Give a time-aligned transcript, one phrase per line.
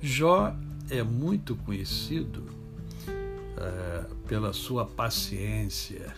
[0.00, 0.54] Jó
[0.88, 2.44] é muito conhecido
[3.56, 6.14] é, pela sua paciência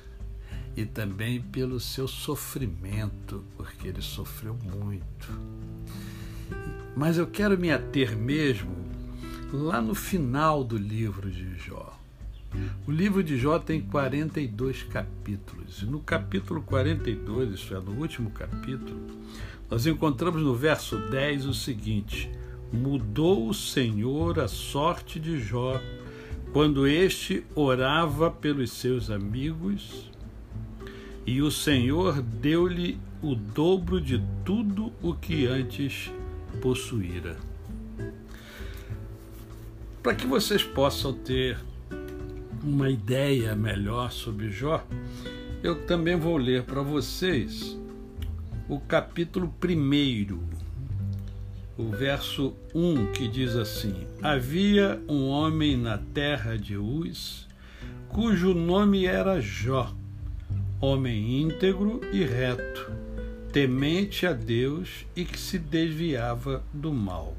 [0.77, 5.29] e também pelo seu sofrimento, porque ele sofreu muito.
[6.97, 8.77] Mas eu quero me ater mesmo
[9.53, 11.99] lá no final do livro de Jó.
[12.87, 15.83] O livro de Jó tem 42 capítulos.
[15.83, 19.01] E no capítulo 42, isto é, no último capítulo,
[19.71, 22.31] nós encontramos no verso 10 o seguinte:
[22.73, 25.81] Mudou o Senhor a sorte de Jó
[26.53, 30.11] quando este orava pelos seus amigos,
[31.27, 36.11] e o Senhor deu-lhe o dobro de tudo o que antes
[36.61, 37.37] possuíra.
[40.03, 41.59] Para que vocês possam ter
[42.65, 44.85] uma ideia melhor sobre Jó,
[45.63, 47.79] eu também vou ler para vocês
[48.69, 50.70] o capítulo 1
[51.81, 57.49] o verso 1 que diz assim: Havia um homem na terra de Uz,
[58.09, 59.95] cujo nome era Jó,
[60.79, 62.93] homem íntegro e reto,
[63.51, 67.35] temente a Deus e que se desviava do mal.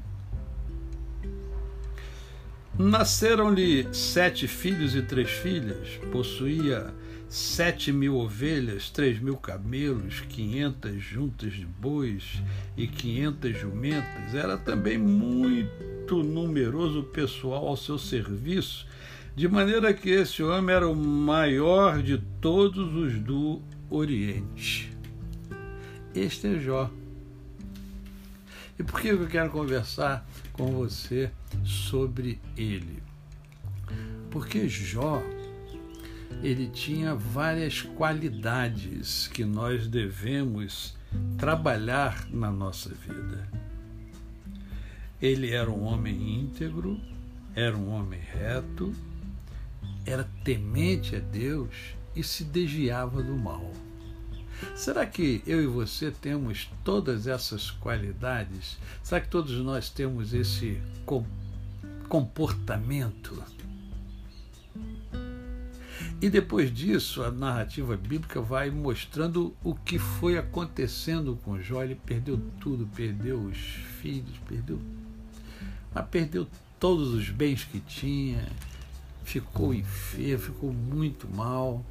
[2.78, 6.92] Nasceram-lhe sete filhos e três filhas, possuía
[7.28, 12.42] sete mil ovelhas, três mil camelos, quinhentas juntas de bois
[12.74, 14.34] e quinhentas jumentas.
[14.34, 18.86] Era também muito numeroso pessoal ao seu serviço,
[19.36, 23.60] de maneira que esse homem era o maior de todos os do
[23.90, 24.90] Oriente.
[26.14, 26.90] Este é Jó.
[28.78, 31.30] E por que eu quero conversar com você
[31.64, 33.02] sobre ele?
[34.30, 35.22] Porque Jó
[36.42, 40.96] ele tinha várias qualidades que nós devemos
[41.38, 43.48] trabalhar na nossa vida.
[45.20, 47.00] Ele era um homem íntegro,
[47.54, 48.92] era um homem reto,
[50.04, 53.70] era temente a Deus e se desviava do mal.
[54.74, 58.78] Será que eu e você temos todas essas qualidades?
[59.02, 60.80] Será que todos nós temos esse
[62.08, 63.42] comportamento?
[66.20, 71.82] E depois disso, a narrativa bíblica vai mostrando o que foi acontecendo com Jó.
[71.82, 73.56] Ele perdeu tudo, perdeu os
[74.00, 74.80] filhos, perdeu.
[75.92, 76.46] Mas perdeu
[76.78, 78.46] todos os bens que tinha,
[79.24, 81.84] ficou enfermo, ficou muito mal.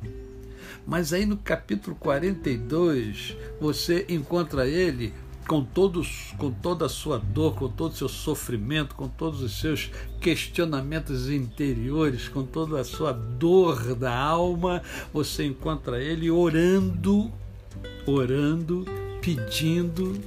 [0.85, 5.13] Mas aí no capítulo 42, você encontra ele
[5.47, 9.59] com, todos, com toda a sua dor, com todo o seu sofrimento, com todos os
[9.59, 9.91] seus
[10.21, 14.81] questionamentos interiores, com toda a sua dor da alma,
[15.13, 17.31] você encontra ele orando,
[18.05, 18.85] orando,
[19.21, 20.17] pedindo,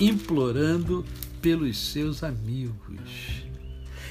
[0.00, 1.04] implorando
[1.40, 3.46] pelos seus amigos.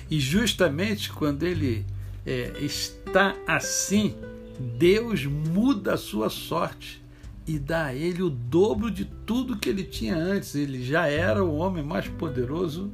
[0.10, 1.86] E justamente quando ele
[2.26, 4.16] é, está assim,
[4.60, 7.04] Deus muda a sua sorte
[7.48, 10.56] e dá a ele o dobro de tudo que ele tinha antes.
[10.56, 12.92] Ele já era o homem mais poderoso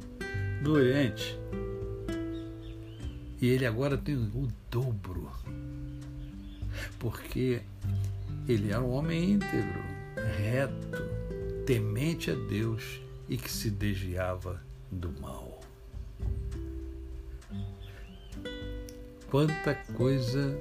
[0.62, 1.38] do Oriente.
[3.40, 5.30] E ele agora tem o dobro.
[6.98, 7.62] Porque
[8.48, 9.82] ele era um homem íntegro,
[10.36, 11.02] reto,
[11.66, 15.60] temente a Deus e que se desviava do mal.
[19.30, 20.58] Quanta coisa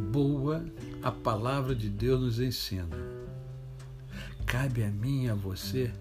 [0.00, 0.64] boa
[1.02, 2.96] a palavra de Deus nos ensina.
[4.46, 5.92] Cabe a mim e a você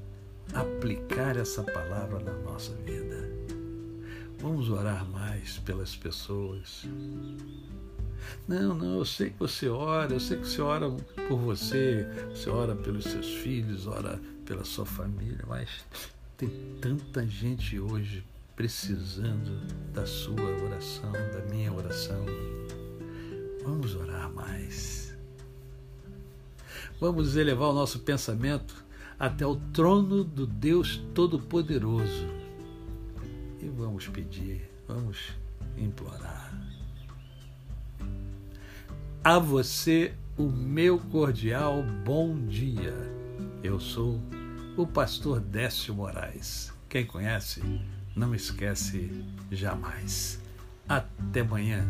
[0.54, 3.30] aplicar essa palavra na nossa vida.
[4.40, 6.88] Vamos orar mais pelas pessoas.
[8.48, 10.90] Não, não, eu sei que você ora, eu sei que você ora
[11.28, 15.70] por você, você ora pelos seus filhos, ora pela sua família, mas
[16.38, 16.50] tem
[16.82, 18.24] tanta gente hoje
[18.56, 19.62] precisando
[19.94, 22.26] da sua oração, da minha oração.
[23.64, 25.18] Vamos orar mais.
[27.00, 28.86] Vamos elevar o nosso pensamento
[29.18, 32.28] até o trono do Deus Todo-Poderoso.
[33.62, 35.34] E vamos pedir, vamos
[35.78, 36.54] implorar.
[39.24, 42.96] A você o meu cordial bom dia.
[43.62, 44.20] Eu sou
[44.78, 46.74] o pastor Décio Moraes.
[46.88, 47.62] Quem conhece,
[48.16, 49.12] não esquece
[49.52, 50.42] jamais.
[50.88, 51.86] Até amanhã.